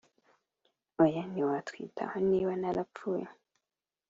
[1.03, 3.25] oya ntiwakwitaho niba narapfuye.